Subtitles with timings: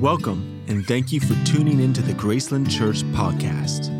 [0.00, 3.90] Welcome, and thank you for tuning into the Graceland Church podcast.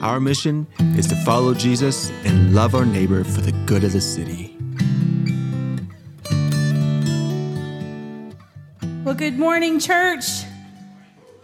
[0.00, 4.00] Our mission is to follow Jesus and love our neighbor for the good of the
[4.00, 4.56] city.
[9.04, 10.26] Well, good morning, church.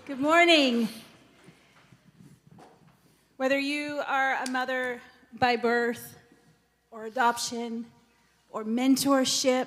[0.06, 0.88] Good morning.
[3.36, 5.00] Whether you are a mother
[5.40, 6.16] by birth,
[6.92, 7.86] or adoption,
[8.50, 9.66] or mentorship,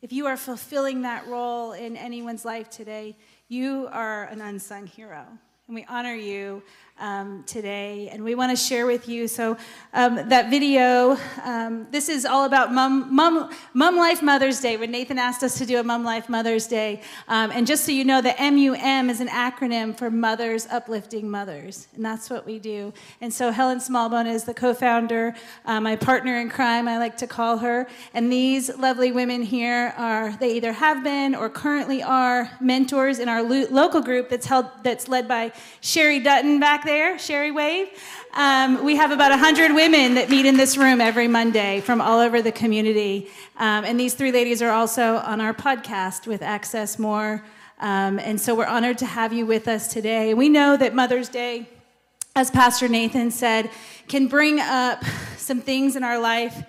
[0.00, 3.16] if you are fulfilling that role in anyone's life today,
[3.52, 5.26] you are an unsung hero.
[5.68, 6.62] And we honor you
[6.98, 9.26] um, today, and we want to share with you.
[9.26, 9.56] So,
[9.92, 14.90] um, that video, um, this is all about Mom, Mom, Mom Life Mother's Day, when
[14.92, 17.02] Nathan asked us to do a Mom Life Mother's Day.
[17.26, 21.88] Um, and just so you know, the MUM is an acronym for Mothers Uplifting Mothers,
[21.96, 22.92] and that's what we do.
[23.20, 25.34] And so, Helen Smallbone is the co founder,
[25.64, 27.88] uh, my partner in crime, I like to call her.
[28.14, 33.28] And these lovely women here are, they either have been or currently are mentors in
[33.28, 37.18] our lo- local group that's, held, that's led by Sherry Dutton back there there?
[37.18, 37.88] Sherry Wave?
[38.34, 42.18] Um, we have about 100 women that meet in this room every Monday from all
[42.18, 43.28] over the community.
[43.56, 47.44] Um, and these three ladies are also on our podcast with Access More.
[47.80, 50.34] Um, and so we're honored to have you with us today.
[50.34, 51.68] We know that Mother's Day,
[52.34, 53.70] as Pastor Nathan said,
[54.08, 55.04] can bring up
[55.36, 56.64] some things in our life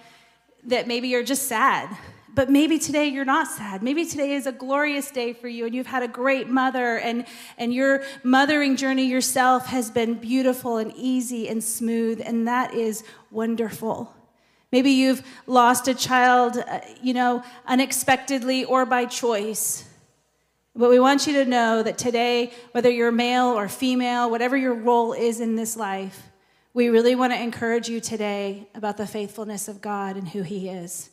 [0.66, 1.90] that maybe are just sad
[2.34, 3.84] but maybe today you're not sad.
[3.84, 7.26] Maybe today is a glorious day for you and you've had a great mother and,
[7.58, 13.04] and your mothering journey yourself has been beautiful and easy and smooth, and that is
[13.30, 14.14] wonderful.
[14.72, 19.88] Maybe you've lost a child, uh, you know, unexpectedly or by choice.
[20.76, 24.74] But we want you to know that today, whether you're male or female, whatever your
[24.74, 26.32] role is in this life,
[26.74, 30.70] we really want to encourage you today about the faithfulness of God and who He
[30.70, 31.12] is.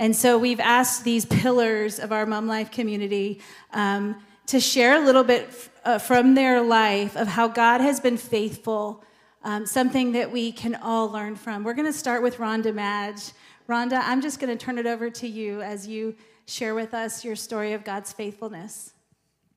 [0.00, 3.42] And so we've asked these pillars of our mom life community
[3.74, 8.00] um, to share a little bit f- uh, from their life of how God has
[8.00, 9.04] been faithful,
[9.44, 11.64] um, something that we can all learn from.
[11.64, 13.32] We're going to start with Rhonda Madge.
[13.68, 16.16] Rhonda, I'm just going to turn it over to you as you
[16.46, 18.94] share with us your story of God's faithfulness.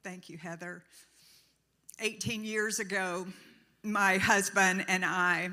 [0.04, 0.84] Thank you, Heather.
[2.02, 3.28] 18 years ago,
[3.82, 5.52] my husband and I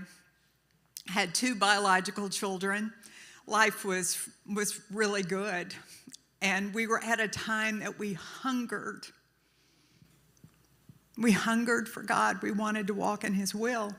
[1.06, 2.93] had two biological children
[3.50, 5.75] life was, was really good.
[6.41, 9.06] And we were at a time that we hungered.
[11.19, 12.41] We hungered for God.
[12.43, 13.94] We wanted to walk in His will.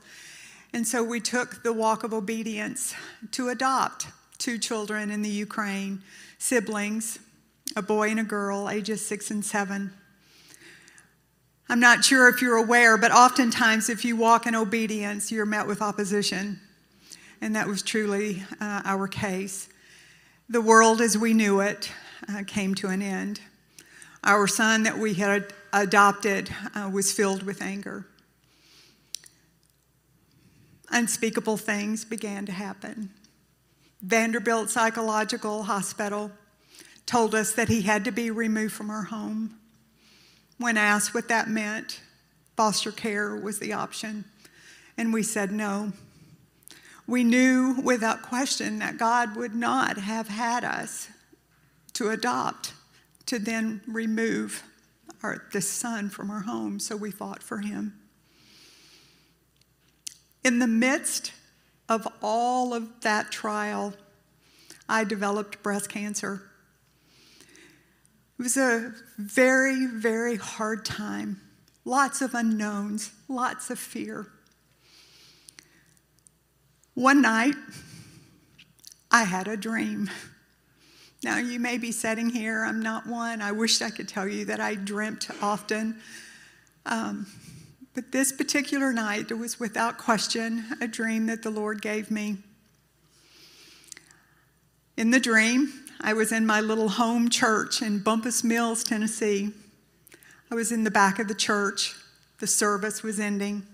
[0.72, 2.94] And so we took the walk of obedience
[3.32, 4.06] to adopt
[4.38, 6.02] two children in the Ukraine,
[6.38, 7.18] siblings,
[7.76, 9.92] a boy and a girl, ages six and seven.
[11.68, 15.66] I'm not sure if you're aware, but oftentimes if you walk in obedience, you're met
[15.66, 16.60] with opposition
[17.42, 19.68] and that was truly uh, our case.
[20.48, 21.90] The world as we knew it
[22.28, 23.40] uh, came to an end.
[24.22, 28.06] Our son that we had adopted uh, was filled with anger.
[30.90, 33.10] Unspeakable things began to happen.
[34.00, 36.30] Vanderbilt Psychological Hospital
[37.06, 39.58] told us that he had to be removed from our home.
[40.58, 42.00] When asked what that meant,
[42.56, 44.26] foster care was the option.
[44.96, 45.92] And we said no
[47.06, 51.08] we knew without question that God would not have had us
[51.94, 52.72] to adopt,
[53.26, 54.62] to then remove
[55.22, 57.94] our, this son from our home, so we fought for him.
[60.44, 61.32] In the midst
[61.88, 63.94] of all of that trial,
[64.88, 66.42] I developed breast cancer.
[68.38, 71.40] It was a very, very hard time.
[71.84, 74.26] Lots of unknowns, lots of fear.
[76.94, 77.54] One night,
[79.10, 80.10] I had a dream.
[81.24, 83.40] Now, you may be sitting here, I'm not one.
[83.40, 86.00] I wish I could tell you that I dreamt often.
[86.84, 87.26] Um,
[87.94, 92.38] but this particular night, it was without question a dream that the Lord gave me.
[94.98, 99.50] In the dream, I was in my little home church in Bumpus Mills, Tennessee.
[100.50, 101.94] I was in the back of the church.
[102.40, 103.66] The service was ending.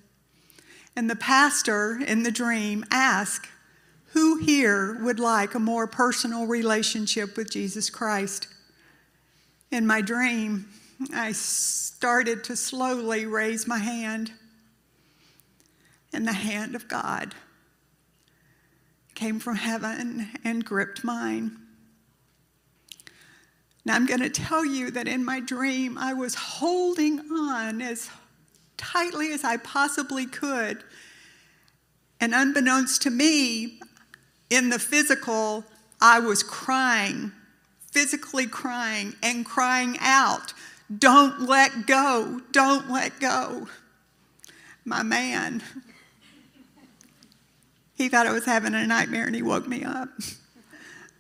[0.99, 3.47] And the pastor in the dream asked,
[4.15, 8.49] Who here would like a more personal relationship with Jesus Christ?
[9.71, 10.69] In my dream,
[11.15, 14.33] I started to slowly raise my hand,
[16.13, 17.33] and the hand of God
[19.15, 21.59] came from heaven and gripped mine.
[23.85, 28.11] Now, I'm going to tell you that in my dream, I was holding on as
[28.79, 30.83] tightly as I possibly could.
[32.21, 33.81] And unbeknownst to me,
[34.51, 35.65] in the physical,
[36.01, 37.33] I was crying,
[37.93, 40.53] physically crying, and crying out
[40.97, 42.41] Don't let go.
[42.51, 43.69] Don't let go.
[44.85, 45.63] My man,
[47.95, 50.09] he thought I was having a nightmare and he woke me up.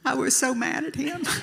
[0.04, 1.22] I was so mad at him.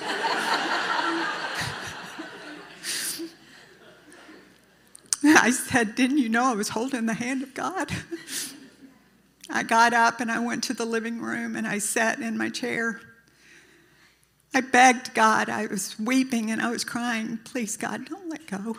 [5.24, 7.90] I said, Didn't you know I was holding the hand of God?
[9.48, 12.50] I got up and I went to the living room and I sat in my
[12.50, 13.00] chair.
[14.54, 15.48] I begged God.
[15.48, 17.38] I was weeping and I was crying.
[17.44, 18.76] Please, God, don't let go.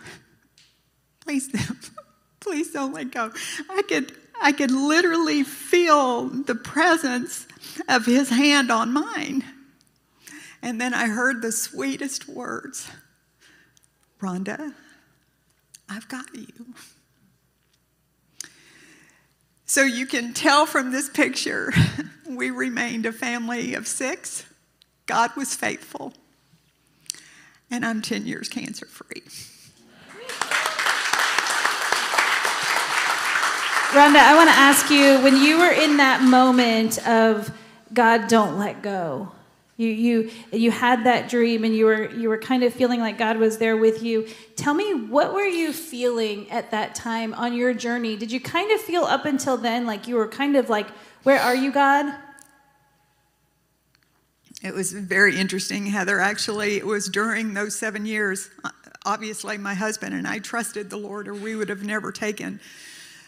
[1.21, 1.49] Please,
[2.39, 3.31] please don't let go.
[3.69, 4.11] I could,
[4.41, 7.47] I could literally feel the presence
[7.87, 9.43] of His hand on mine.
[10.61, 12.89] And then I heard the sweetest words
[14.19, 14.73] Rhonda,
[15.87, 16.73] I've got you.
[19.69, 21.73] So you can tell from this picture,
[22.25, 24.45] we remained a family of six.
[25.07, 26.13] God was faithful.
[27.69, 29.23] And I'm 10 years cancer free.
[33.91, 37.51] Rhonda, I want to ask you when you were in that moment of
[37.93, 39.33] God, don't let go.
[39.77, 43.19] You, you, you had that dream and you were, you were kind of feeling like
[43.19, 44.27] God was there with you.
[44.55, 48.17] Tell me, what were you feeling at that time on your journey?
[48.17, 50.87] Did you kind of feel up until then like you were kind of like,
[51.21, 52.11] where are you, God?
[54.63, 56.19] It was very interesting, Heather.
[56.19, 58.49] Actually, it was during those seven years.
[59.05, 62.59] Obviously, my husband and I trusted the Lord, or we would have never taken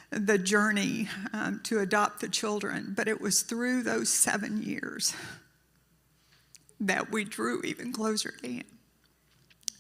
[0.10, 2.94] the journey um, to adopt the children.
[2.98, 5.14] But it was through those seven years
[6.80, 8.66] that we drew even closer to Him.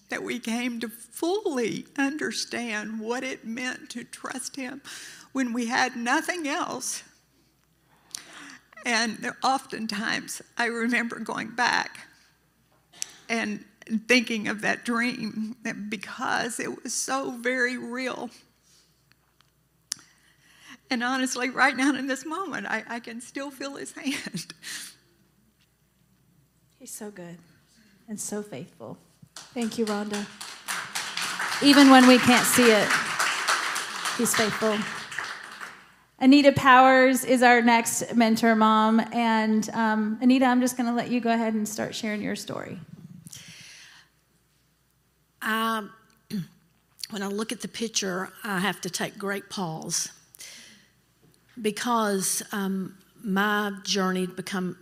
[0.09, 4.81] That we came to fully understand what it meant to trust Him
[5.31, 7.03] when we had nothing else.
[8.85, 12.07] And oftentimes I remember going back
[13.27, 13.63] and
[14.07, 15.55] thinking of that dream
[15.89, 18.29] because it was so very real.
[20.89, 24.53] And honestly, right now in this moment, I, I can still feel his hand.
[26.79, 27.37] He's so good
[28.07, 28.97] and so faithful.
[29.53, 30.25] Thank you, Rhonda.
[31.61, 32.87] Even when we can't see it,
[34.17, 34.77] He's faithful.
[36.19, 39.01] Anita Powers is our next mentor mom.
[39.11, 42.37] And um, Anita, I'm just going to let you go ahead and start sharing your
[42.37, 42.79] story.
[45.41, 45.91] Um,
[47.09, 50.07] when I look at the picture, I have to take great pause
[51.61, 54.77] because um, my journey to become,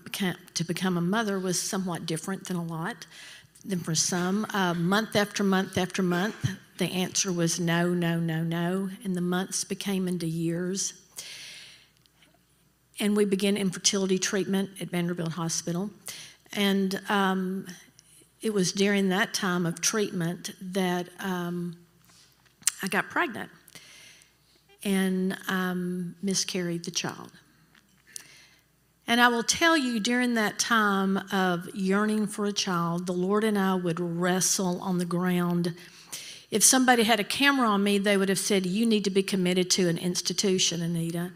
[0.53, 3.05] to become a mother was somewhat different than a lot
[3.65, 4.45] than for some.
[4.53, 9.21] Uh, month after month after month, the answer was no, no, no, no, and the
[9.21, 10.93] months became into years.
[12.99, 15.91] And we began infertility treatment at Vanderbilt Hospital.
[16.53, 17.67] And um,
[18.41, 21.77] it was during that time of treatment that um,
[22.81, 23.51] I got pregnant
[24.83, 27.31] and um, miscarried the child.
[29.09, 33.45] And I will tell you, during that time of yearning for a child, the Lord
[33.45, 35.73] and I would wrestle on the ground.
[36.51, 39.23] If somebody had a camera on me, they would have said, You need to be
[39.23, 41.31] committed to an institution, Anita.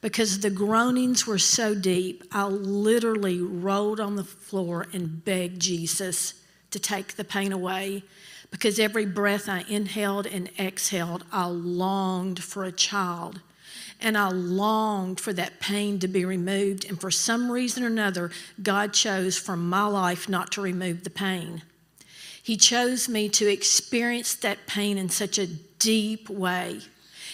[0.00, 6.34] Because the groanings were so deep, I literally rolled on the floor and begged Jesus
[6.70, 8.04] to take the pain away.
[8.52, 13.40] Because every breath I inhaled and exhaled, I longed for a child
[14.00, 16.84] and I longed for that pain to be removed.
[16.84, 18.30] And for some reason or another,
[18.62, 21.62] God chose from my life not to remove the pain.
[22.42, 26.80] He chose me to experience that pain in such a deep way.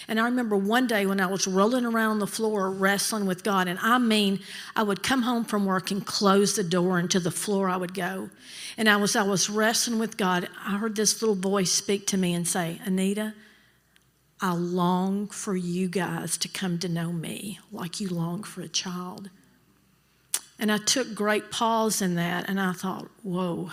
[0.09, 3.69] And I remember one day when I was rolling around the floor wrestling with God,
[3.69, 4.41] and I mean,
[4.77, 7.77] I would come home from work and close the door, and to the floor I
[7.77, 8.29] would go.
[8.77, 10.49] And I was, I was wrestling with God.
[10.67, 13.35] I heard this little voice speak to me and say, Anita,
[14.45, 18.69] I long for you guys to come to know me like you long for a
[18.69, 19.31] child.
[20.59, 23.71] And I took great pause in that and I thought, whoa,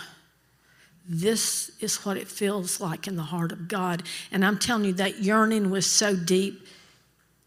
[1.06, 4.04] this is what it feels like in the heart of God.
[4.30, 6.66] And I'm telling you, that yearning was so deep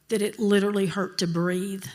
[0.10, 1.86] that it literally hurt to breathe.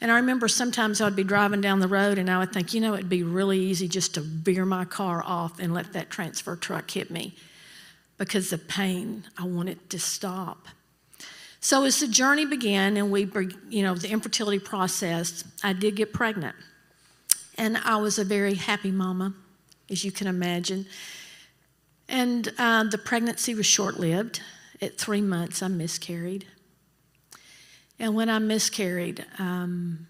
[0.00, 2.80] And I remember sometimes I'd be driving down the road and I would think, you
[2.80, 6.56] know, it'd be really easy just to veer my car off and let that transfer
[6.56, 7.34] truck hit me
[8.18, 10.66] because the pain, I wanted to stop.
[11.60, 13.28] So as the journey began and we,
[13.68, 16.56] you know, the infertility process, I did get pregnant.
[17.56, 19.34] And I was a very happy mama,
[19.90, 20.86] as you can imagine.
[22.08, 24.40] And uh, the pregnancy was short lived.
[24.80, 26.46] At three months, I miscarried.
[27.98, 30.06] And when I miscarried, um,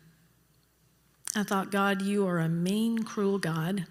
[1.35, 3.87] I thought, God, you are a mean, cruel God.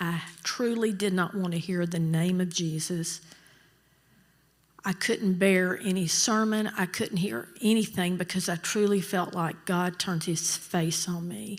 [0.00, 3.20] I truly did not want to hear the name of Jesus.
[4.84, 6.70] I couldn't bear any sermon.
[6.76, 11.58] I couldn't hear anything because I truly felt like God turned his face on me.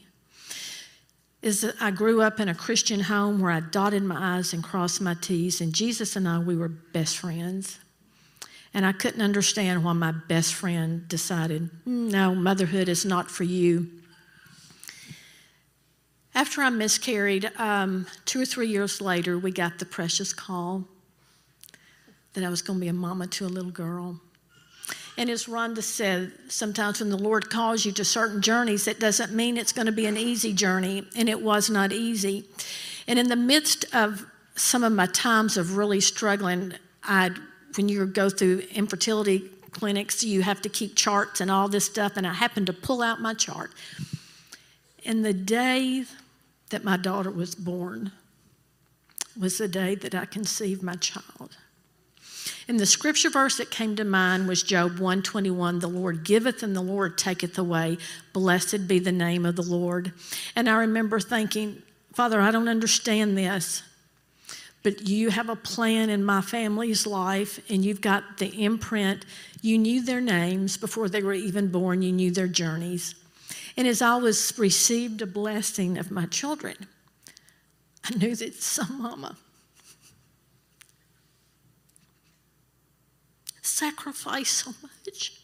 [1.42, 4.64] Is that I grew up in a Christian home where I dotted my I's and
[4.64, 7.80] crossed my T's, and Jesus and I, we were best friends.
[8.74, 13.44] And I couldn't understand why my best friend decided, "Mm, no, motherhood is not for
[13.44, 13.90] you.
[16.34, 20.88] After I miscarried, um, two or three years later, we got the precious call
[22.34, 24.20] that I was going to be a mama to a little girl.
[25.18, 29.34] And as Rhonda said, sometimes when the Lord calls you to certain journeys, it doesn't
[29.34, 32.46] mean it's going to be an easy journey, and it was not easy.
[33.08, 36.74] And in the midst of some of my times of really struggling,
[37.04, 37.36] I'd,
[37.76, 42.14] when you go through infertility clinics, you have to keep charts and all this stuff,
[42.16, 43.72] and I happened to pull out my chart.
[45.06, 46.06] And the day
[46.70, 48.12] that my daughter was born
[49.40, 51.58] was the day that I conceived my child.
[52.68, 56.76] And the scripture verse that came to mind was Job 121 The Lord giveth and
[56.76, 57.98] the Lord taketh away.
[58.34, 60.14] Blessed be the name of the Lord.
[60.56, 61.82] And I remember thinking,
[62.14, 63.84] Father, I don't understand this,
[64.84, 69.26] but you have a plan in my family's life, and you've got the imprint.
[69.62, 73.16] You knew their names before they were even born, you knew their journeys.
[73.78, 76.76] And as I was received a blessing of my children,
[78.04, 79.38] I knew that some mama
[83.72, 85.42] sacrificed so much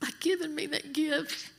[0.00, 1.50] by giving me that gift.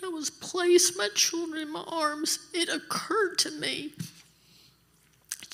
[0.00, 3.92] When I was placed my children in my arms, it occurred to me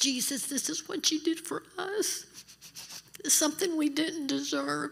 [0.05, 2.27] Jesus, this is what you did for us.
[3.25, 4.91] It's something we didn't deserve.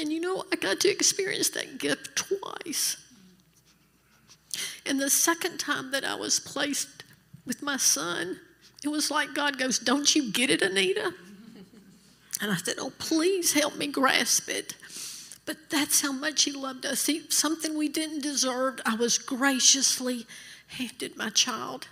[0.00, 2.96] And you know, I got to experience that gift twice.
[4.86, 7.04] And the second time that I was placed
[7.44, 8.40] with my son,
[8.84, 11.12] it was like God goes, Don't you get it, Anita?
[12.40, 14.74] And I said, Oh, please help me grasp it.
[15.44, 17.06] But that's how much He loved us.
[17.06, 20.26] He, something we didn't deserve, I was graciously
[20.68, 21.88] handed my child.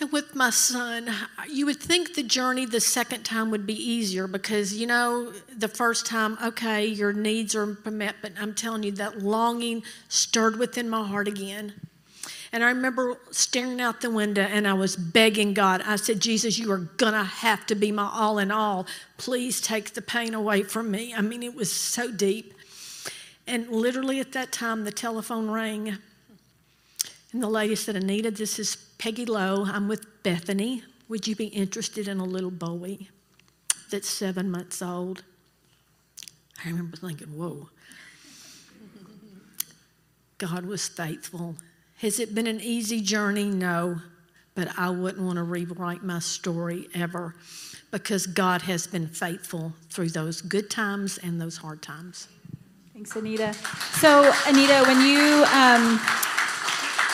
[0.00, 1.08] And with my son,
[1.48, 5.68] you would think the journey the second time would be easier because, you know, the
[5.68, 10.90] first time, okay, your needs are met, but I'm telling you, that longing stirred within
[10.90, 11.74] my heart again.
[12.52, 15.82] And I remember staring out the window and I was begging God.
[15.84, 18.86] I said, Jesus, you are going to have to be my all in all.
[19.16, 21.14] Please take the pain away from me.
[21.14, 22.54] I mean, it was so deep.
[23.46, 25.98] And literally at that time, the telephone rang.
[27.34, 29.64] And the lady said, Anita, this is Peggy Lowe.
[29.66, 30.84] I'm with Bethany.
[31.08, 33.10] Would you be interested in a little Bowie
[33.90, 35.24] that's seven months old?
[36.64, 37.70] I remember thinking, whoa.
[40.38, 41.56] God was faithful.
[41.96, 43.46] Has it been an easy journey?
[43.46, 43.96] No,
[44.54, 47.34] but I wouldn't want to rewrite my story ever
[47.90, 52.28] because God has been faithful through those good times and those hard times.
[52.92, 53.54] Thanks, Anita.
[53.94, 56.00] So, Anita, when you um,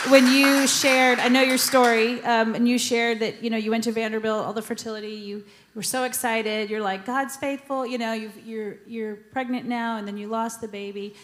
[0.08, 3.70] when you shared, I know your story, um, and you shared that you know you
[3.70, 6.70] went to Vanderbilt, all the fertility, you were so excited.
[6.70, 7.86] You're like, God's faithful.
[7.86, 11.14] You know, you you're you're pregnant now, and then you lost the baby.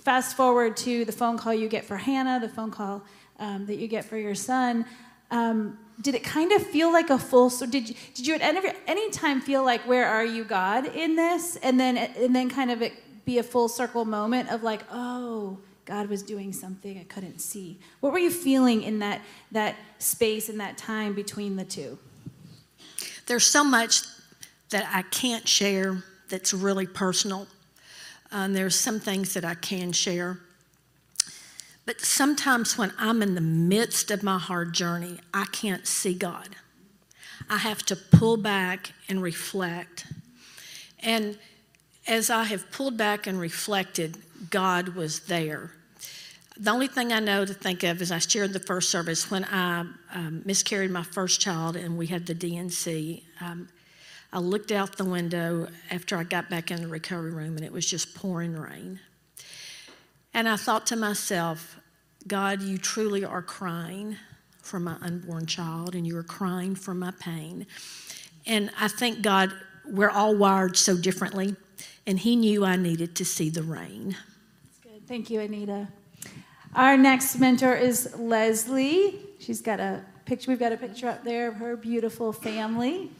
[0.00, 3.02] Fast forward to the phone call you get for Hannah, the phone call
[3.38, 4.84] um, that you get for your son.
[5.30, 7.48] Um, did it kind of feel like a full?
[7.48, 10.84] So did you did you at any, any time feel like where are you God
[10.94, 12.92] in this, and then and then kind of it
[13.24, 17.78] be a full circle moment of like, oh, God was doing something I couldn't see.
[18.00, 21.98] What were you feeling in that that space in that time between the two?
[23.26, 24.02] There's so much
[24.70, 27.46] that I can't share that's really personal.
[28.32, 30.38] Um, there's some things that I can share.
[31.84, 36.56] But sometimes when I'm in the midst of my hard journey, I can't see God.
[37.48, 40.06] I have to pull back and reflect.
[40.98, 41.38] And
[42.08, 44.18] as I have pulled back and reflected,
[44.50, 45.72] God was there.
[46.58, 49.44] The only thing I know to think of is I shared the first service when
[49.44, 49.80] I
[50.14, 53.24] um, miscarried my first child and we had the D&C.
[53.42, 53.68] Um,
[54.32, 57.72] I looked out the window after I got back in the recovery room and it
[57.72, 59.00] was just pouring rain.
[60.32, 61.78] And I thought to myself,
[62.26, 64.16] God, you truly are crying
[64.62, 67.66] for my unborn child and you are crying for my pain.
[68.46, 69.52] And I think God,
[69.84, 71.54] we're all wired so differently
[72.06, 74.16] and he knew I needed to see the rain.
[74.64, 75.06] That's good.
[75.06, 75.88] Thank you, Anita.
[76.76, 79.18] Our next mentor is Leslie.
[79.38, 80.50] She's got a picture.
[80.50, 83.10] We've got a picture up there of her beautiful family.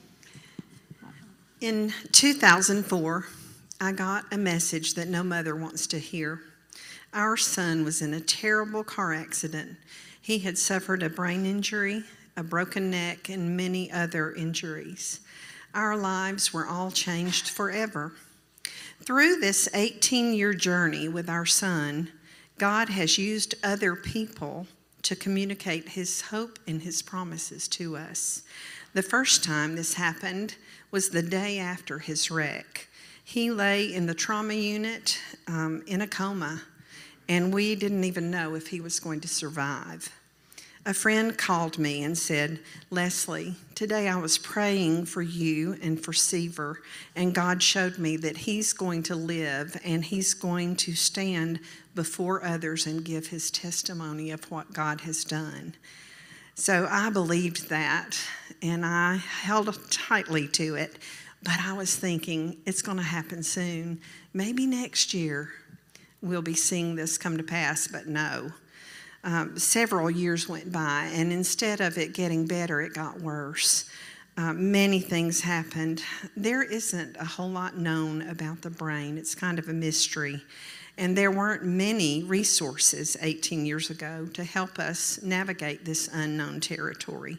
[1.63, 3.27] In 2004,
[3.81, 6.43] I got a message that no mother wants to hear.
[7.15, 9.79] Our son was in a terrible car accident.
[10.21, 12.05] He had suffered a brain injury,
[12.37, 15.21] a broken neck, and many other injuries.
[15.73, 18.13] Our lives were all changed forever.
[19.01, 22.11] Through this 18 year journey with our son,
[22.59, 24.67] God has used other people
[25.03, 28.43] to communicate his hope and his promises to us.
[28.95, 30.57] The first time this happened
[30.91, 32.89] was the day after his wreck.
[33.23, 36.63] He lay in the trauma unit um, in a coma,
[37.29, 40.11] and we didn't even know if he was going to survive.
[40.87, 42.61] A friend called me and said,
[42.91, 46.81] Leslie, today I was praying for you and for Seaver,
[47.17, 51.59] and God showed me that he's going to live and he's going to stand
[51.97, 55.75] before others and give his testimony of what God has done.
[56.55, 58.17] So I believed that
[58.62, 60.99] and I held tightly to it,
[61.43, 64.00] but I was thinking it's going to happen soon.
[64.33, 65.50] Maybe next year
[66.23, 68.53] we'll be seeing this come to pass, but no.
[69.25, 73.91] Um, several years went by, and instead of it getting better, it got worse.
[74.37, 76.03] Uh, many things happened.
[76.37, 80.43] There isn't a whole lot known about the brain, it's kind of a mystery.
[80.99, 87.38] And there weren't many resources 18 years ago to help us navigate this unknown territory.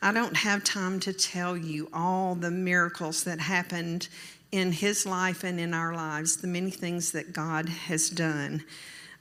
[0.00, 4.08] I don't have time to tell you all the miracles that happened
[4.52, 8.64] in his life and in our lives, the many things that God has done.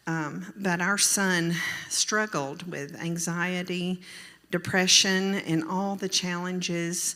[0.08, 1.54] Um, but our son
[1.90, 4.02] struggled with anxiety,
[4.50, 7.16] depression, and all the challenges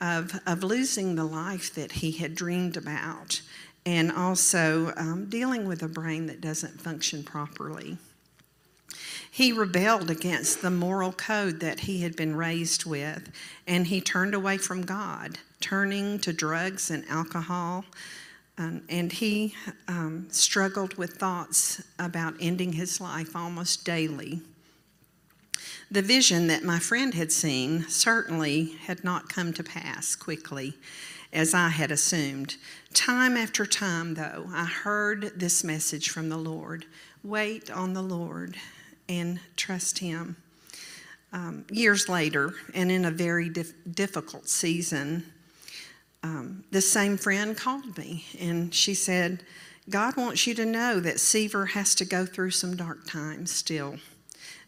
[0.00, 3.40] of, of losing the life that he had dreamed about,
[3.86, 7.96] and also um, dealing with a brain that doesn't function properly.
[9.30, 13.30] He rebelled against the moral code that he had been raised with,
[13.66, 17.84] and he turned away from God, turning to drugs and alcohol.
[18.58, 19.54] Um, and he
[19.86, 24.40] um, struggled with thoughts about ending his life almost daily.
[25.90, 30.74] The vision that my friend had seen certainly had not come to pass quickly
[31.32, 32.56] as I had assumed.
[32.94, 36.86] Time after time, though, I heard this message from the Lord
[37.22, 38.56] wait on the Lord
[39.08, 40.36] and trust Him.
[41.32, 45.32] Um, years later, and in a very dif- difficult season,
[46.22, 49.44] um, the same friend called me and she said,
[49.88, 53.96] God wants you to know that Seaver has to go through some dark times still,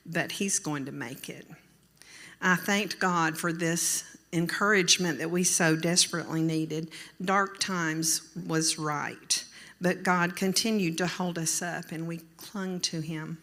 [0.04, 1.46] but he's going to make it.
[2.40, 6.90] I thanked God for this encouragement that we so desperately needed.
[7.22, 9.44] Dark times was right,
[9.80, 13.38] but God continued to hold us up and we clung to him.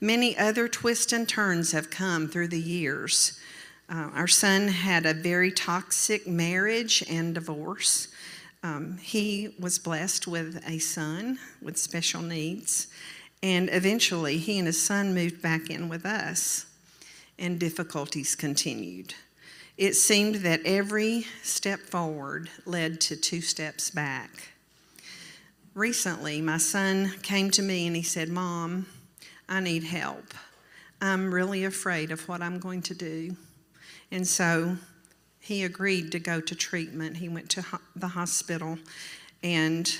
[0.00, 3.40] Many other twists and turns have come through the years.
[3.88, 8.08] Uh, our son had a very toxic marriage and divorce.
[8.62, 12.88] Um, he was blessed with a son with special needs,
[13.42, 16.66] and eventually he and his son moved back in with us,
[17.38, 19.14] and difficulties continued.
[19.76, 24.50] It seemed that every step forward led to two steps back.
[25.74, 28.86] Recently, my son came to me and he said, Mom,
[29.48, 30.32] I need help.
[31.00, 33.36] I'm really afraid of what I'm going to do.
[34.12, 34.76] And so
[35.40, 37.16] he agreed to go to treatment.
[37.16, 37.64] He went to
[37.96, 38.78] the hospital,
[39.42, 39.92] and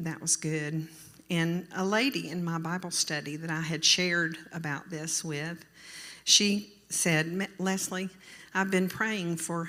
[0.00, 0.88] that was good.
[1.30, 5.64] And a lady in my Bible study that I had shared about this with,
[6.24, 8.10] she said, Leslie,
[8.54, 9.68] I've been praying for,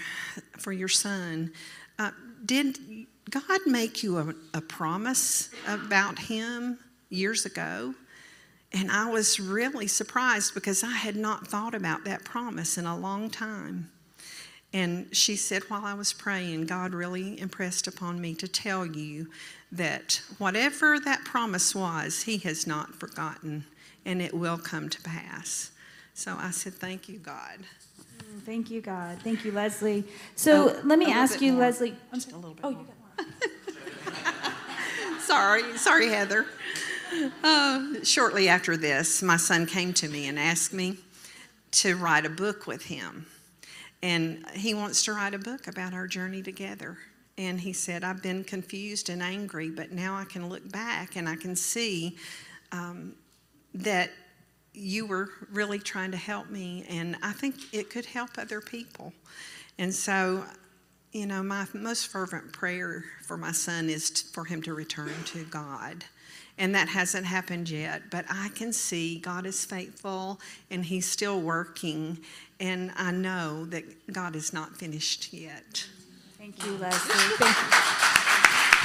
[0.58, 1.52] for your son.
[2.00, 2.12] Uh,
[2.46, 2.78] did
[3.30, 7.94] God make you a, a promise about him years ago?
[8.74, 12.98] And I was really surprised because I had not thought about that promise in a
[12.98, 13.92] long time.
[14.74, 19.28] And she said, while I was praying, God really impressed upon me to tell you
[19.72, 23.66] that whatever that promise was, He has not forgotten
[24.06, 25.72] and it will come to pass.
[26.14, 27.60] So I said, Thank you, God.
[28.46, 29.20] Thank you, God.
[29.24, 30.04] Thank you, Leslie.
[30.36, 31.62] So Oh, let me ask you, more.
[31.62, 31.96] Leslie.
[32.14, 32.82] Just a little bit Oh, more.
[32.82, 34.54] you got more.
[35.20, 36.46] Sorry, sorry, Heather.
[37.44, 40.98] Uh, shortly after this, my son came to me and asked me
[41.72, 43.26] to write a book with him.
[44.04, 46.98] And he wants to write a book about our journey together.
[47.38, 51.30] And he said, I've been confused and angry, but now I can look back and
[51.30, 52.18] I can see
[52.72, 53.14] um,
[53.74, 54.12] that
[54.74, 56.86] you were really trying to help me.
[56.90, 59.14] And I think it could help other people.
[59.78, 60.46] And so,
[61.12, 65.44] you know, my most fervent prayer for my son is for him to return to
[65.46, 66.06] God.
[66.58, 71.42] And that hasn't happened yet, but I can see God is faithful and He's still
[71.42, 72.20] working.
[72.60, 75.88] And I know that God is not finished yet.
[76.38, 77.14] Thank you, Leslie.
[77.40, 77.72] Thank you.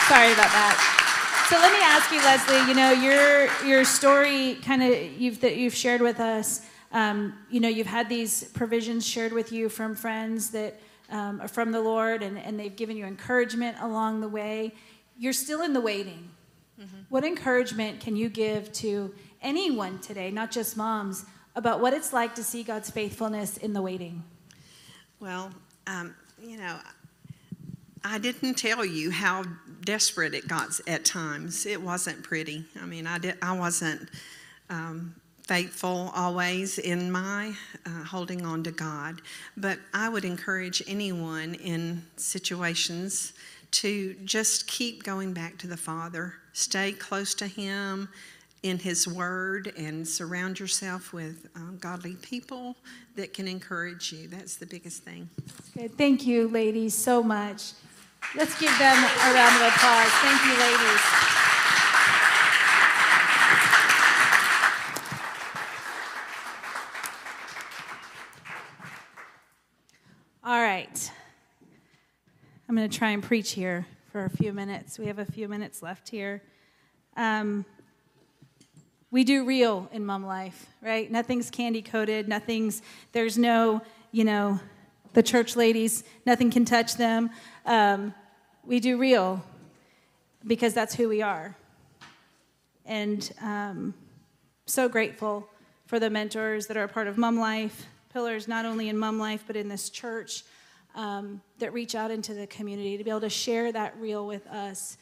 [0.09, 1.03] Sorry about that.
[1.49, 2.69] So let me ask you, Leslie.
[2.69, 6.63] You know your your story, kind of you've that you've shared with us.
[6.93, 10.81] um, you know, you've had these provisions shared with you from friends that
[11.11, 14.75] um, are from the Lord and, and they've given you encouragement along the way.
[15.19, 16.31] You're still in the waiting.
[16.81, 16.97] Mm-hmm.
[17.09, 22.35] What encouragement can you give to anyone today, not just moms, about what it's like
[22.35, 24.25] to see God's faithfulness in the waiting?
[25.21, 25.51] Well,
[25.87, 26.79] um, you know,
[28.09, 29.45] I didn't tell you how
[29.83, 31.67] desperate it got at times.
[31.67, 32.65] It wasn't pretty.
[32.81, 33.37] I mean, I did.
[33.43, 34.09] I wasn't
[34.71, 37.53] um, faithful always in my
[37.85, 39.23] uh, holding on to God.
[39.57, 43.33] But I would encourage anyone in situations
[43.73, 46.35] to just keep going back to the Father.
[46.53, 48.09] Stay close to Him
[48.63, 52.77] in His Word and surround yourself with um, godly people
[53.17, 54.29] that can encourage you.
[54.29, 55.29] That's the biggest thing.
[55.77, 55.99] Good.
[55.99, 57.73] Thank you, ladies, so much.
[58.37, 60.11] Let's give them a round of applause.
[60.21, 61.01] Thank you, ladies.
[70.45, 71.13] All right.
[72.69, 74.99] I'm going to try and preach here for a few minutes.
[74.99, 76.43] We have a few minutes left here.
[77.17, 77.65] Um,
[79.11, 81.11] we do real in mom life, right?
[81.11, 82.29] Nothing's candy coated.
[82.29, 84.61] Nothing's, there's no, you know,
[85.17, 87.31] the church ladies, nothing can touch them.
[87.67, 88.15] Um,
[88.65, 89.45] we do real
[90.47, 91.57] because that's who we are.
[92.85, 93.93] And um,
[94.67, 95.49] so grateful
[95.87, 99.19] for the mentors that are a part of Mom Life, pillars not only in Mom
[99.19, 100.45] Life, but in this church
[100.95, 104.47] um, that reach out into the community to be able to share that real with
[104.47, 104.97] us,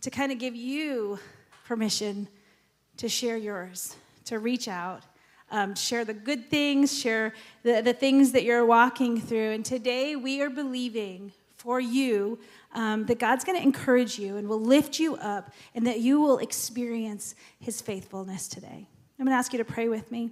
[0.00, 1.18] to kind of give you
[1.66, 2.28] permission
[2.96, 5.02] to share yours, to reach out
[5.50, 7.32] um, share the good things, share
[7.62, 9.50] the, the things that you're walking through.
[9.52, 12.38] And today we are believing for you
[12.72, 16.20] um, that God's going to encourage you and will lift you up and that you
[16.20, 18.86] will experience his faithfulness today.
[19.18, 20.30] I'm going to ask you to pray with me.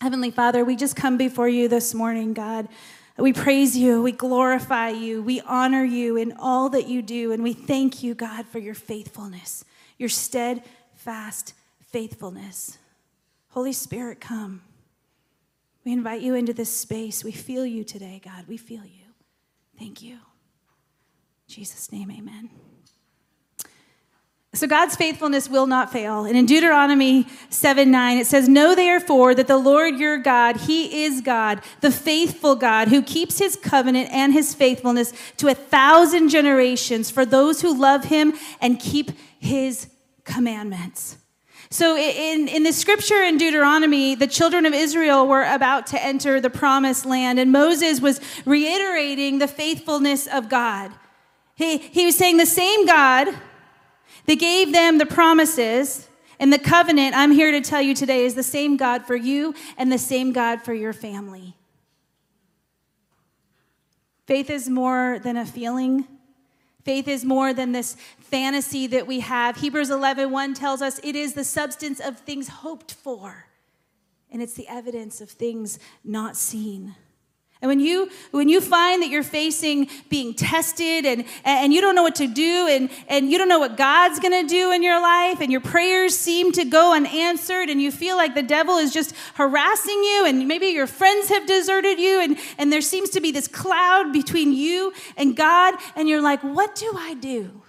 [0.00, 2.68] Heavenly Father, we just come before you this morning, God.
[3.16, 7.42] We praise you, we glorify you, we honor you in all that you do, and
[7.42, 9.64] we thank you, God, for your faithfulness,
[9.98, 11.52] your steadfast
[11.86, 12.78] faithfulness.
[13.48, 14.62] Holy Spirit, come.
[15.84, 17.24] We invite you into this space.
[17.24, 18.46] We feel you today, God.
[18.48, 19.14] We feel you.
[19.78, 20.18] Thank you.
[21.50, 22.48] In Jesus' name, amen.
[24.54, 26.24] So God's faithfulness will not fail.
[26.24, 31.02] And in Deuteronomy 7 9, it says, Know therefore that the Lord your God, He
[31.02, 36.28] is God, the faithful God, who keeps His covenant and His faithfulness to a thousand
[36.28, 39.10] generations for those who love Him and keep
[39.40, 39.88] His
[40.22, 41.16] commandments.
[41.68, 46.40] So, in, in the scripture in Deuteronomy, the children of Israel were about to enter
[46.40, 50.92] the promised land, and Moses was reiterating the faithfulness of God.
[51.54, 53.28] He, he was saying, The same God
[54.26, 56.08] that gave them the promises
[56.38, 59.54] and the covenant, I'm here to tell you today, is the same God for you
[59.76, 61.54] and the same God for your family.
[64.26, 66.06] Faith is more than a feeling.
[66.84, 69.56] Faith is more than this fantasy that we have.
[69.56, 73.46] Hebrews 11 1 tells us it is the substance of things hoped for,
[74.30, 76.94] and it's the evidence of things not seen.
[77.62, 81.94] And when you when you find that you're facing being tested and and you don't
[81.94, 84.82] know what to do and and you don't know what God's going to do in
[84.82, 88.78] your life and your prayers seem to go unanswered and you feel like the devil
[88.78, 93.10] is just harassing you and maybe your friends have deserted you and and there seems
[93.10, 97.60] to be this cloud between you and God and you're like what do I do?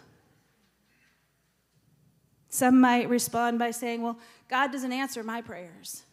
[2.47, 6.03] Some might respond by saying, "Well, God doesn't answer my prayers."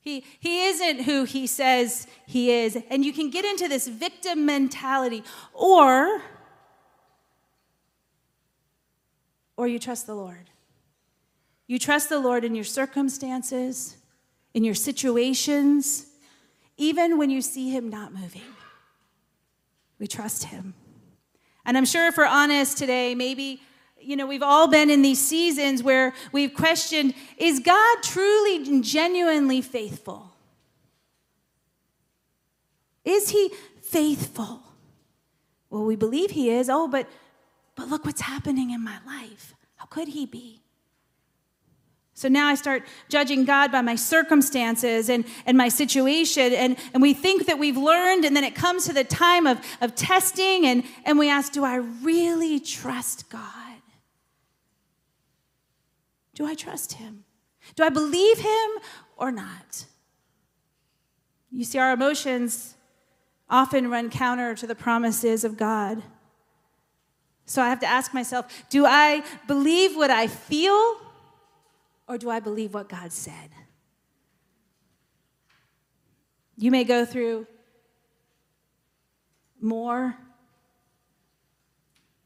[0.00, 2.78] He, he isn't who he says he is.
[2.90, 6.22] And you can get into this victim mentality, or,
[9.56, 10.50] or you trust the Lord.
[11.66, 13.96] You trust the Lord in your circumstances,
[14.54, 16.06] in your situations,
[16.76, 18.42] even when you see him not moving.
[19.98, 20.74] We trust him.
[21.66, 23.60] And I'm sure if we're honest today, maybe
[24.00, 28.82] you know, we've all been in these seasons where we've questioned is God truly and
[28.82, 30.32] genuinely faithful?
[33.04, 33.50] Is he
[33.82, 34.62] faithful?
[35.70, 36.68] Well, we believe he is.
[36.70, 37.08] Oh, but
[37.78, 39.54] but look what's happening in my life.
[39.76, 40.62] How could he be?
[42.12, 46.52] So now I start judging God by my circumstances and, and my situation.
[46.52, 49.60] And, and we think that we've learned, and then it comes to the time of,
[49.80, 53.67] of testing, and, and we ask, Do I really trust God?
[56.38, 57.24] Do I trust him?
[57.74, 58.70] Do I believe him
[59.16, 59.86] or not?
[61.50, 62.76] You see, our emotions
[63.50, 66.00] often run counter to the promises of God.
[67.44, 71.00] So I have to ask myself do I believe what I feel
[72.06, 73.50] or do I believe what God said?
[76.56, 77.48] You may go through
[79.60, 80.16] more,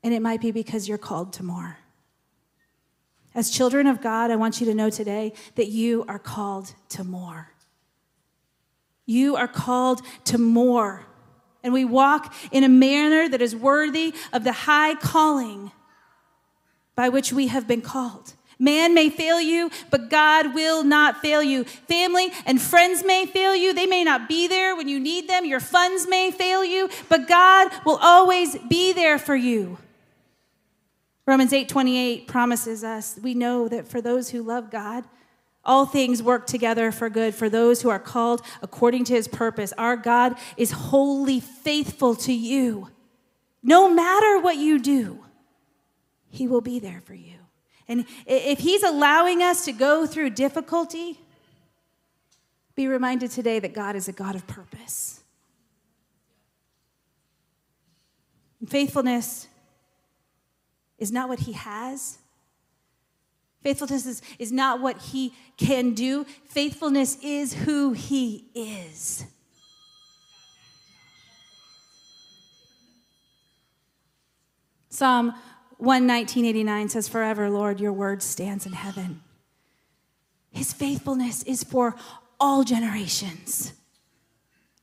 [0.03, 1.79] and it might be because you're called to more.
[3.35, 7.05] As children of God, I want you to know today that you are called to
[7.05, 7.49] more.
[9.07, 11.07] You are called to more.
[11.63, 15.71] And we walk in a manner that is worthy of the high calling
[16.95, 18.35] by which we have been called.
[18.59, 21.65] Man may fail you, but God will not fail you.
[21.65, 23.73] Family and friends may fail you.
[23.73, 25.45] They may not be there when you need them.
[25.45, 29.79] Your funds may fail you, but God will always be there for you.
[31.27, 35.05] Romans 8:28 promises us, we know that for those who love God,
[35.65, 39.73] all things work together for good for those who are called according to his purpose.
[39.79, 42.89] Our God is wholly faithful to you.
[43.63, 45.25] No matter what you do,
[46.29, 47.37] he will be there for you.
[47.87, 51.21] And if he's allowing us to go through difficulty,
[52.75, 55.23] be reminded today that God is a God of purpose.
[58.59, 59.47] And faithfulness
[61.03, 62.19] is not what he has.
[63.63, 66.25] Faithfulness is, is not what he can do.
[66.47, 69.25] Faithfulness is who he is.
[74.89, 75.35] Psalm
[75.79, 79.23] 1 1989 says, Forever, Lord, your word stands in heaven.
[80.51, 81.97] His faithfulness is for
[82.39, 83.73] all generations.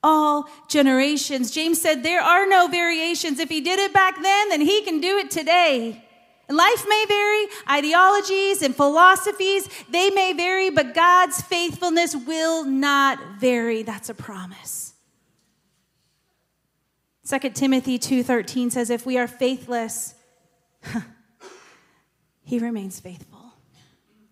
[0.01, 1.51] All generations.
[1.51, 3.39] James said, There are no variations.
[3.39, 6.05] If he did it back then, then he can do it today.
[6.49, 13.83] Life may vary, ideologies and philosophies, they may vary, but God's faithfulness will not vary.
[13.83, 14.93] That's a promise.
[17.29, 20.15] 2 Timothy 2:13 says if we are faithless
[22.43, 23.53] he remains faithful.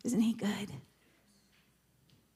[0.04, 0.72] Isn't he good?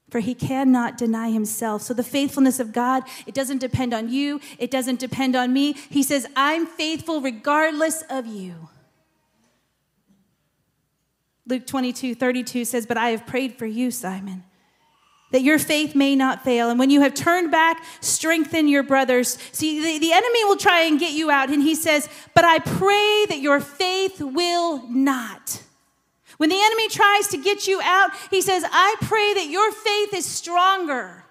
[0.09, 1.81] For he cannot deny himself.
[1.81, 5.73] So the faithfulness of God, it doesn't depend on you, it doesn't depend on me.
[5.73, 8.69] He says, I'm faithful regardless of you.
[11.51, 14.43] Luke 22, 32 says, But I have prayed for you, Simon
[15.31, 16.69] that your faith may not fail.
[16.69, 19.37] And when you have turned back, strengthen your brothers.
[19.51, 21.49] See, the, the enemy will try and get you out.
[21.49, 25.63] And he says, But I pray that your faith will not.
[26.37, 30.13] When the enemy tries to get you out, he says, I pray that your faith
[30.13, 31.23] is stronger.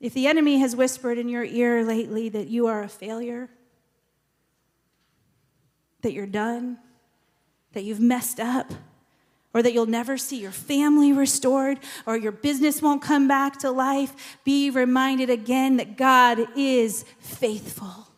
[0.00, 3.50] If the enemy has whispered in your ear lately that you are a failure,
[6.02, 6.78] that you're done,
[7.72, 8.72] that you've messed up,
[9.54, 13.70] or that you'll never see your family restored, or your business won't come back to
[13.70, 18.08] life, be reminded again that God is faithful.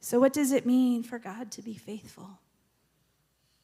[0.00, 2.38] So, what does it mean for God to be faithful?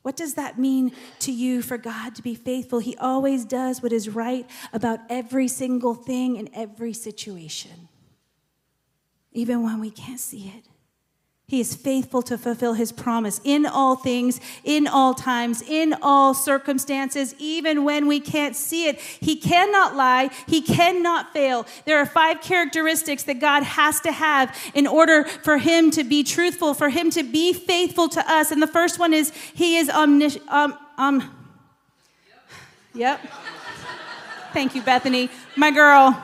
[0.03, 2.81] What does that mean to you for God to be faithful?
[2.81, 7.89] He always does what is right about every single thing in every situation,
[9.33, 10.67] even when we can't see it.
[11.53, 16.33] He is faithful to fulfill his promise in all things, in all times, in all
[16.33, 18.99] circumstances, even when we can't see it.
[18.99, 20.31] He cannot lie.
[20.47, 21.67] He cannot fail.
[21.85, 26.25] There are five characteristics that God has to have in order for him to be
[26.25, 28.51] truthful, for him to be faithful to us.
[28.51, 30.49] And the first one is he is omniscient.
[30.49, 31.37] Um, um,
[32.95, 33.21] yep.
[34.55, 35.29] Thank you, Bethany.
[35.55, 36.23] My girl,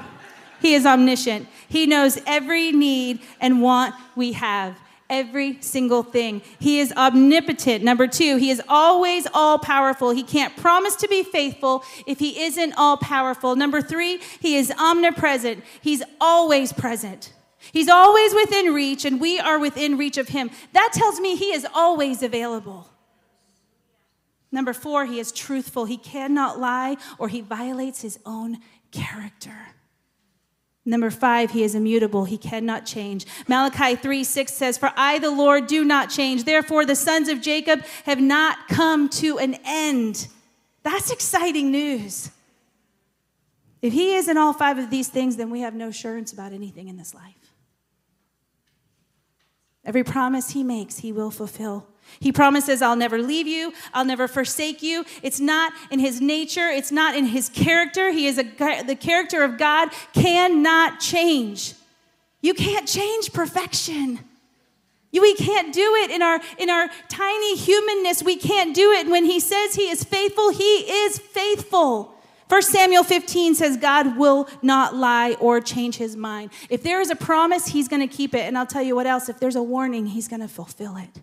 [0.63, 1.49] he is omniscient.
[1.69, 4.79] He knows every need and want we have
[5.11, 6.43] every single thing.
[6.59, 7.83] He is omnipotent.
[7.83, 10.11] Number two, he is always all powerful.
[10.11, 13.57] He can't promise to be faithful if he isn't all powerful.
[13.57, 15.65] Number three, he is omnipresent.
[15.81, 17.33] He's always present.
[17.73, 20.51] He's always within reach, and we are within reach of him.
[20.73, 22.89] That tells me he is always available.
[24.51, 25.85] Number four, he is truthful.
[25.85, 28.59] He cannot lie or he violates his own
[28.91, 29.75] character.
[30.89, 32.25] Number five, he is immutable.
[32.25, 33.27] He cannot change.
[33.47, 36.45] Malachi 3 6 says, For I, the Lord, do not change.
[36.45, 40.29] Therefore, the sons of Jacob have not come to an end.
[40.85, 42.31] That's exciting news.
[43.83, 46.55] If he is in all five of these things, then we have no assurance about
[46.55, 47.53] anything in this life.
[49.85, 51.87] Every promise he makes, he will fulfill.
[52.21, 55.05] He promises, I'll never leave you, I'll never forsake you.
[55.23, 58.11] It's not in his nature, it's not in his character.
[58.11, 61.75] He is a, the character of God cannot change.
[62.41, 64.21] You can't change perfection.
[65.13, 68.23] We can't do it in our in our tiny humanness.
[68.23, 69.09] We can't do it.
[69.09, 72.15] When he says he is faithful, he is faithful.
[72.49, 76.51] 1 Samuel 15 says God will not lie or change his mind.
[76.71, 78.41] If there is a promise, he's going to keep it.
[78.41, 81.21] And I'll tell you what else, if there's a warning, he's going to fulfill it.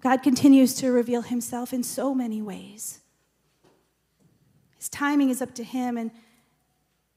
[0.00, 3.00] God continues to reveal himself in so many ways.
[4.76, 6.10] His timing is up to him and,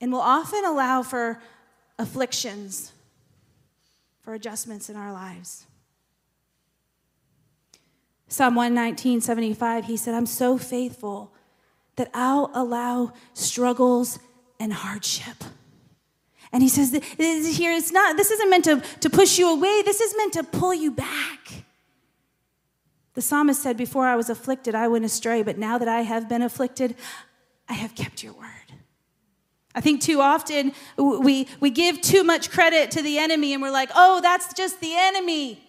[0.01, 1.41] and will often allow for
[1.97, 2.91] afflictions,
[4.21, 5.65] for adjustments in our lives.
[8.27, 11.31] Psalm 119, 75, he said, I'm so faithful
[11.95, 14.19] that I'll allow struggles
[14.59, 15.43] and hardship.
[16.51, 20.01] And he says, here, it's not, this isn't meant to, to push you away, this
[20.01, 21.63] is meant to pull you back.
[23.13, 26.27] The psalmist said, Before I was afflicted, I went astray, but now that I have
[26.27, 26.95] been afflicted,
[27.69, 28.49] I have kept your word.
[29.75, 33.71] I think too often we, we give too much credit to the enemy and we're
[33.71, 35.63] like, oh, that's just the enemy.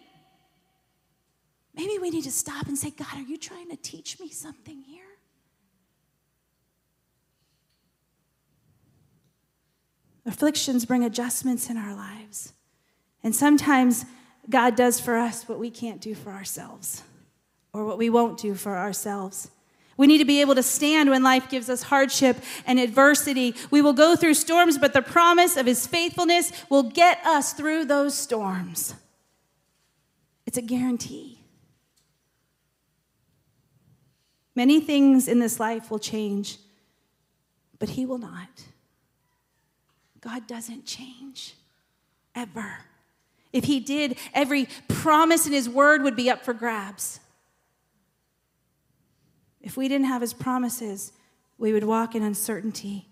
[1.75, 4.83] Maybe we need to stop and say, God, are you trying to teach me something
[4.83, 5.05] here?
[10.27, 12.53] Afflictions bring adjustments in our lives.
[13.23, 14.05] And sometimes
[14.49, 17.03] God does for us what we can't do for ourselves
[17.75, 19.51] or what we won't do for ourselves.
[19.97, 23.55] We need to be able to stand when life gives us hardship and adversity.
[23.71, 27.85] We will go through storms, but the promise of his faithfulness will get us through
[27.85, 28.95] those storms.
[30.47, 31.39] It's a guarantee.
[34.57, 36.59] Many things in this life will change,
[37.79, 38.65] but he will not.
[40.21, 41.55] God doesn't change,
[42.35, 42.79] ever.
[43.53, 47.21] If he did, every promise in his word would be up for grabs.
[49.65, 51.13] If we didn't have his promises,
[51.57, 53.09] we would walk in uncertainty.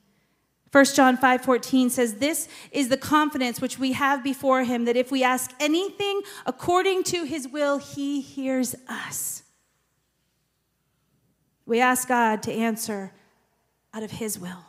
[0.70, 5.10] 1 John 5:14 says this is the confidence which we have before him that if
[5.10, 9.42] we ask anything according to his will he hears us.
[11.64, 13.12] We ask God to answer
[13.94, 14.64] out of his will.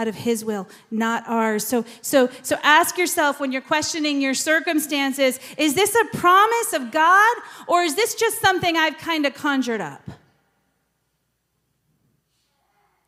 [0.00, 1.66] Out of his will, not ours.
[1.66, 6.90] So so so ask yourself when you're questioning your circumstances, is this a promise of
[6.90, 7.36] God
[7.68, 10.10] or is this just something I've kind of conjured up?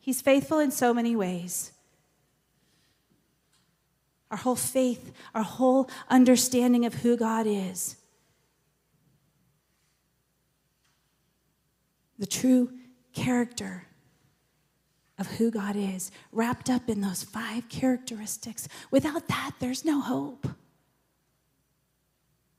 [0.01, 1.73] He's faithful in so many ways.
[4.31, 7.97] Our whole faith, our whole understanding of who God is,
[12.19, 12.71] the true
[13.15, 13.87] character
[15.23, 18.67] of who God is, wrapped up in those five characteristics.
[18.91, 20.49] Without that, there's no hope.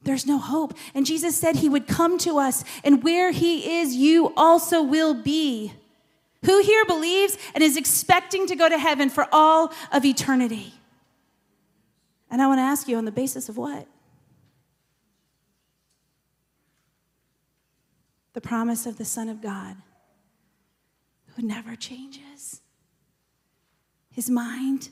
[0.02, 0.73] There's no hope.
[0.93, 5.13] And Jesus said he would come to us, and where he is, you also will
[5.13, 5.73] be.
[6.45, 10.73] Who here believes and is expecting to go to heaven for all of eternity?
[12.32, 13.88] And I want to ask you on the basis of what?
[18.32, 19.76] The promise of the Son of God
[21.36, 22.62] who never changes.
[24.12, 24.89] His mind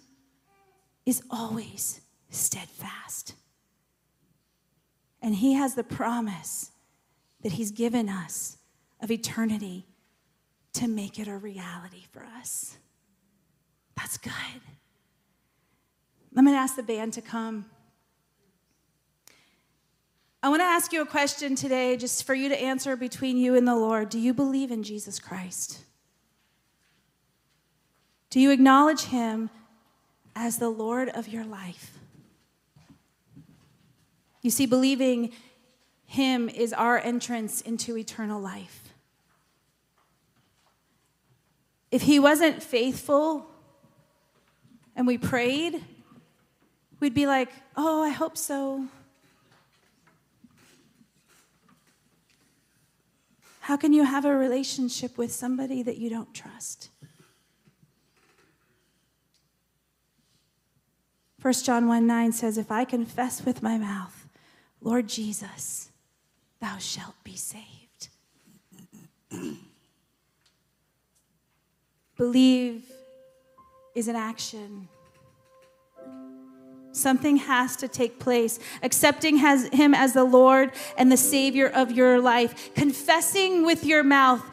[1.06, 3.36] is always steadfast.
[5.22, 6.72] And he has the promise
[7.44, 8.58] that he's given us
[9.02, 9.86] of eternity
[10.74, 12.78] to make it a reality for us.
[13.96, 14.32] That's good.
[16.36, 17.66] I'm going to ask the band to come.
[20.42, 23.56] I want to ask you a question today, just for you to answer between you
[23.56, 24.10] and the Lord.
[24.10, 25.84] Do you believe in Jesus Christ?
[28.32, 29.52] Do you acknowledge Him
[30.36, 32.00] as the Lord of your life?
[34.41, 35.32] You see, believing
[36.06, 38.91] Him is our entrance into eternal life.
[41.91, 43.48] If he wasn't faithful
[44.96, 45.84] and we prayed,
[47.02, 48.88] we'd be like, oh, I hope so.
[53.60, 56.89] How can you have a relationship with somebody that you don't trust?
[61.42, 64.28] 1 John 1 9 says, If I confess with my mouth,
[64.80, 65.90] Lord Jesus,
[66.60, 68.10] thou shalt be saved.
[72.18, 72.84] Believe
[73.96, 74.88] is an action.
[76.92, 78.60] Something has to take place.
[78.84, 82.74] Accepting has him as the Lord and the Savior of your life.
[82.76, 84.44] Confessing with your mouth,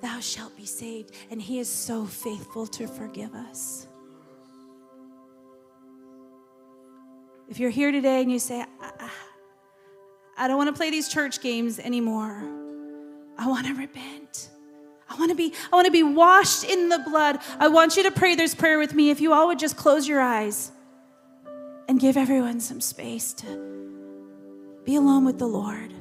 [0.00, 1.14] thou shalt be saved.
[1.30, 3.86] And he is so faithful to forgive us.
[7.48, 9.10] If you're here today and you say, I,
[10.36, 12.42] I don't want to play these church games anymore,
[13.38, 14.50] I want to repent.
[15.08, 17.38] I want to be I want to be washed in the blood.
[17.58, 20.08] I want you to pray this prayer with me if you all would just close
[20.08, 20.72] your eyes
[21.88, 23.46] and give everyone some space to
[24.84, 25.92] be alone with the Lord.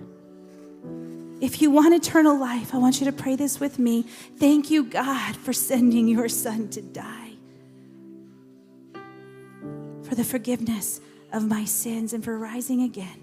[1.42, 4.04] If you want eternal life, I want you to pray this with me.
[4.38, 7.32] Thank you, God, for sending your son to die.
[10.04, 11.02] For the forgiveness
[11.32, 13.22] of my sins and for rising again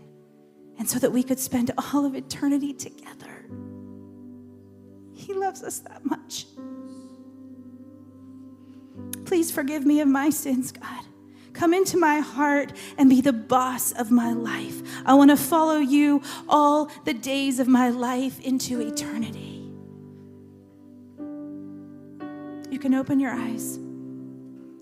[0.79, 3.47] and so that we could spend all of eternity together.
[5.13, 6.47] He loves us that much.
[9.25, 11.05] Please forgive me of my sins, God.
[11.53, 14.81] Come into my heart and be the boss of my life.
[15.05, 19.57] I want to follow you all the days of my life into eternity.
[22.71, 23.79] You can open your eyes.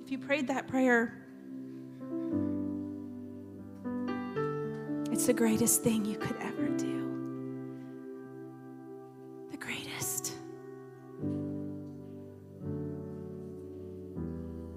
[0.05, 1.26] If you prayed that prayer,
[5.27, 7.03] the greatest thing you could ever do.
[9.51, 10.35] The greatest.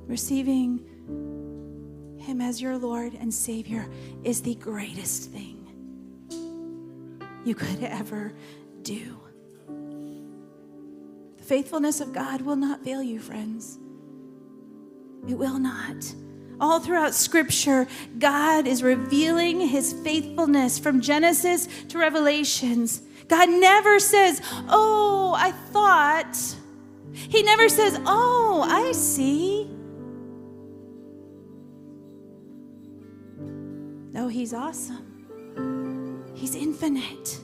[0.08, 0.80] Receiving
[2.20, 3.88] Him as your Lord and Savior
[4.24, 5.68] is the greatest thing
[7.46, 8.34] you could ever
[8.82, 9.20] do.
[11.38, 13.78] The faithfulness of God will not fail you, friends.
[15.28, 16.12] It will not.
[16.62, 17.88] All throughout Scripture,
[18.18, 23.02] God is revealing His faithfulness from Genesis to Revelations.
[23.28, 26.38] God never says, Oh, I thought.
[27.14, 29.70] He never says, Oh, I see.
[34.12, 35.06] No, He's awesome.
[36.36, 37.40] He's infinite.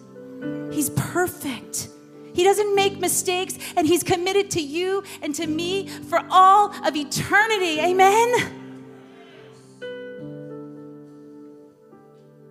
[0.72, 1.90] He's perfect.
[2.34, 6.96] He doesn't make mistakes, and He's committed to you and to me for all of
[6.96, 7.80] eternity.
[7.80, 8.65] Amen.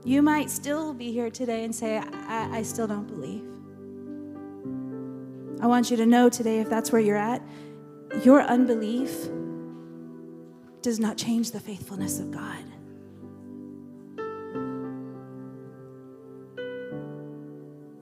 [0.05, 3.43] You might still be here today and say, I, I still don't believe.
[5.63, 7.43] I want you to know today, if that's where you're at,
[8.23, 9.29] your unbelief
[10.83, 12.63] does not change the faithfulness of God.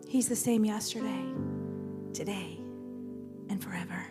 [0.09, 1.25] He's the same yesterday,
[2.13, 2.59] today,
[3.49, 4.02] and forever.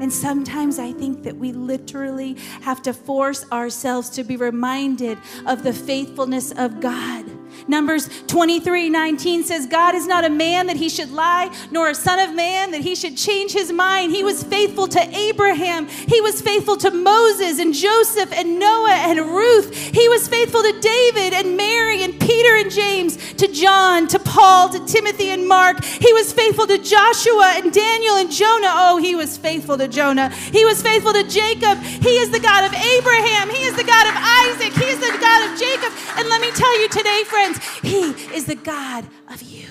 [0.00, 5.62] And sometimes I think that we literally have to force ourselves to be reminded of
[5.62, 7.37] the faithfulness of God.
[7.68, 11.94] Numbers 23 19 says, God is not a man that he should lie, nor a
[11.94, 14.12] son of man that he should change his mind.
[14.12, 15.86] He was faithful to Abraham.
[15.86, 19.74] He was faithful to Moses and Joseph and Noah and Ruth.
[19.74, 24.70] He was faithful to David and Mary and Peter and James, to John, to Paul,
[24.70, 25.84] to Timothy and Mark.
[25.84, 28.72] He was faithful to Joshua and Daniel and Jonah.
[28.72, 30.30] Oh, he was faithful to Jonah.
[30.30, 31.78] He was faithful to Jacob.
[31.78, 33.50] He is the God of Abraham.
[33.50, 34.72] He is the God of Isaac.
[34.72, 35.92] He is the God of Jacob.
[36.16, 39.66] And let me tell you today, friends, he is the God of you.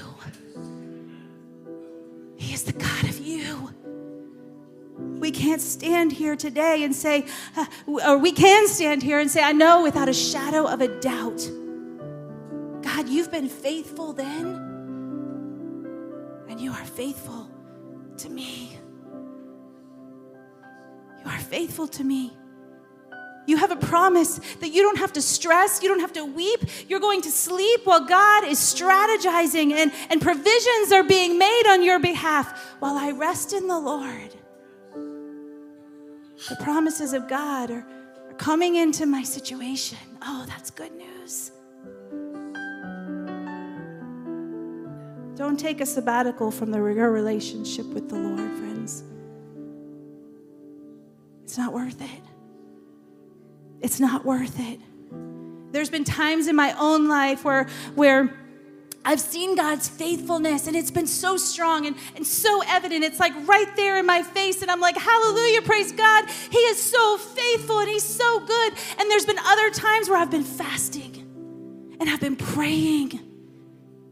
[2.36, 3.74] He is the God of you.
[5.20, 7.26] We can't stand here today and say,
[7.56, 10.88] uh, or we can stand here and say, I know without a shadow of a
[11.00, 11.50] doubt,
[12.82, 14.46] God, you've been faithful then,
[16.50, 17.50] and you are faithful
[18.18, 18.78] to me.
[21.20, 22.34] You are faithful to me.
[23.48, 26.60] You have a promise that you don't have to stress, you don't have to weep.
[26.90, 31.82] You're going to sleep while God is strategizing and, and provisions are being made on
[31.82, 34.36] your behalf while I rest in the Lord.
[36.50, 37.88] The promises of God are,
[38.30, 39.98] are coming into my situation.
[40.22, 41.52] Oh, that's good news.
[45.38, 49.04] Don't take a sabbatical from the, your relationship with the Lord, friends.
[51.44, 52.37] It's not worth it.
[53.82, 54.80] It's not worth it.
[55.72, 58.34] There's been times in my own life where, where
[59.08, 63.06] I've seen God's faithfulness and it's been so strong and, and so evident.
[63.06, 66.26] It's like right there in my face, and I'm like, Hallelujah, praise God.
[66.50, 68.74] He is so faithful and He's so good.
[69.00, 73.20] And there's been other times where I've been fasting and I've been praying.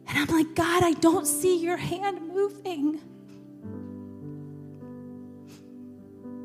[0.07, 3.01] And I'm like, God, I don't see your hand moving.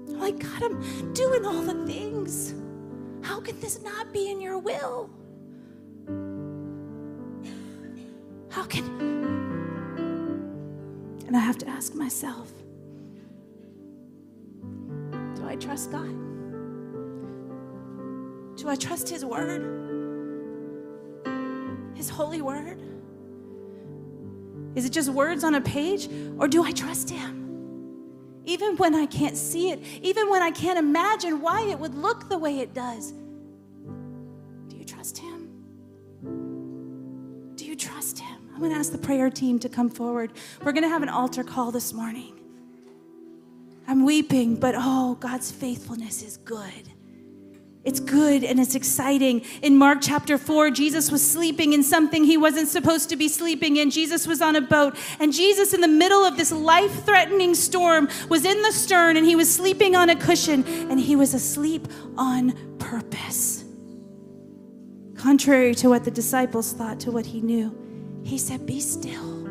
[0.09, 2.55] I'm like, God, I'm doing all the things.
[3.23, 5.11] How can this not be in your will?
[8.51, 8.85] How can.
[11.27, 12.53] And I have to ask myself
[15.37, 16.11] do I trust God?
[18.57, 19.63] Do I trust His Word?
[21.95, 22.81] His holy Word?
[24.75, 26.09] Is it just words on a page?
[26.39, 27.40] Or do I trust Him?
[28.45, 32.29] Even when I can't see it, even when I can't imagine why it would look
[32.29, 33.13] the way it does.
[34.69, 35.49] Do you trust Him?
[37.55, 38.51] Do you trust Him?
[38.53, 40.33] I'm going to ask the prayer team to come forward.
[40.63, 42.39] We're going to have an altar call this morning.
[43.87, 46.91] I'm weeping, but oh, God's faithfulness is good.
[47.83, 49.41] It's good and it's exciting.
[49.63, 53.77] In Mark chapter 4, Jesus was sleeping in something he wasn't supposed to be sleeping
[53.77, 53.91] in.
[53.91, 58.09] Jesus was on a boat, and Jesus, in the middle of this life threatening storm,
[58.29, 61.89] was in the stern and he was sleeping on a cushion and he was asleep
[62.19, 63.65] on purpose.
[65.17, 67.75] Contrary to what the disciples thought, to what he knew,
[68.25, 69.49] he said, Be still.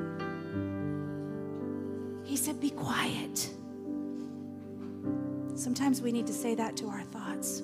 [2.24, 3.50] He said, Be quiet.
[5.56, 7.64] Sometimes we need to say that to our thoughts.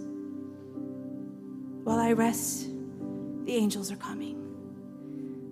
[1.86, 2.67] While I rest,
[3.45, 4.41] the angels are coming.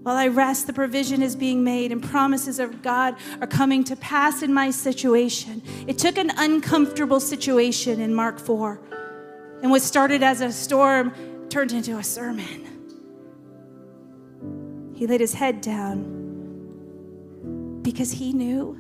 [0.02, 3.96] While I rest, the provision is being made and promises of God are coming to
[3.96, 5.62] pass in my situation.
[5.86, 8.82] It took an uncomfortable situation in Mark 4
[9.62, 11.14] and what started as a storm
[11.50, 12.66] turned into a sermon.
[14.96, 16.22] He laid his head down
[17.84, 18.72] because he knew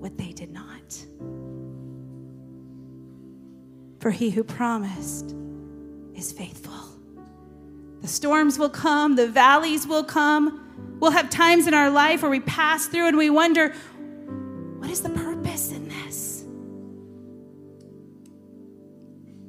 [0.00, 1.06] what they did not.
[4.00, 5.36] For he who promised
[6.16, 6.72] is faithful.
[8.00, 10.96] The storms will come, the valleys will come.
[11.00, 13.74] We'll have times in our life where we pass through and we wonder,
[14.78, 16.44] what is the purpose in this?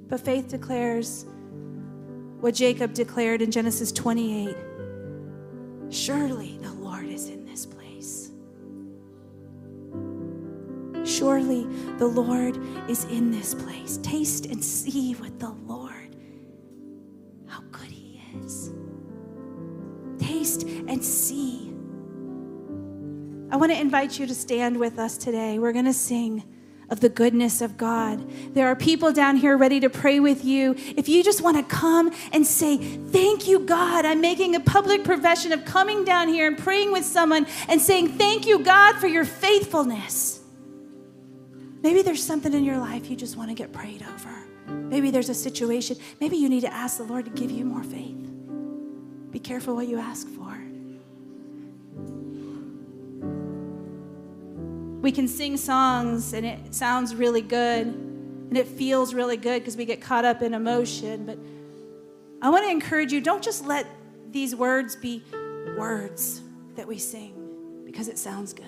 [0.07, 1.25] But faith declares
[2.39, 4.55] what Jacob declared in Genesis 28
[5.89, 8.31] Surely the Lord is in this place.
[11.05, 11.65] Surely
[11.97, 12.57] the Lord
[12.89, 13.97] is in this place.
[13.97, 15.86] Taste and see what the Lord,
[20.27, 21.71] Taste and see.
[23.49, 25.57] I want to invite you to stand with us today.
[25.57, 26.43] We're going to sing
[26.89, 28.29] of the goodness of God.
[28.53, 30.75] There are people down here ready to pray with you.
[30.97, 35.05] If you just want to come and say, Thank you, God, I'm making a public
[35.05, 39.07] profession of coming down here and praying with someone and saying, Thank you, God, for
[39.07, 40.41] your faithfulness.
[41.81, 44.47] Maybe there's something in your life you just want to get prayed over.
[44.67, 45.95] Maybe there's a situation.
[46.19, 48.36] Maybe you need to ask the Lord to give you more faith.
[49.37, 50.57] Be careful what you ask for.
[54.99, 59.77] We can sing songs and it sounds really good and it feels really good because
[59.77, 61.27] we get caught up in emotion.
[61.27, 61.37] But
[62.41, 63.85] I want to encourage you don't just let
[64.31, 65.21] these words be
[65.77, 66.41] words
[66.75, 68.65] that we sing because it sounds good.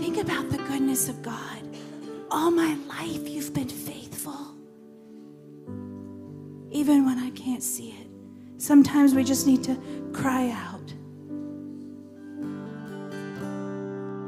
[0.00, 1.62] Think about the goodness of God.
[2.30, 4.05] All my life, you've been faithful.
[6.86, 8.06] Even when I can't see it.
[8.62, 9.76] Sometimes we just need to
[10.12, 10.94] cry out.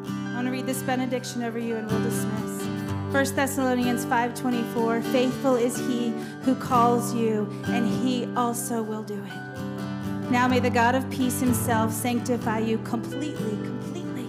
[0.04, 2.64] I want to read this benediction over you and we'll dismiss.
[3.12, 10.28] 1 Thessalonians 5:24 Faithful is he who calls you and he also will do it.
[10.28, 14.26] Now may the God of peace himself sanctify you completely, completely.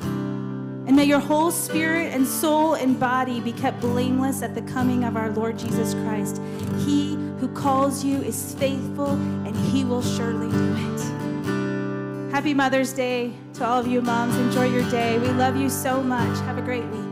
[0.86, 5.04] And may your whole spirit and soul and body be kept blameless at the coming
[5.04, 6.40] of our Lord Jesus Christ.
[6.86, 7.18] He
[7.54, 9.12] calls you is faithful
[9.45, 12.32] and he will surely do it.
[12.32, 14.36] Happy Mother's Day to all of you moms.
[14.36, 15.18] Enjoy your day.
[15.20, 16.38] We love you so much.
[16.45, 17.09] Have a great week.